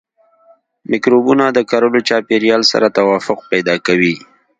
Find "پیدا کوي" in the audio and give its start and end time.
3.51-4.15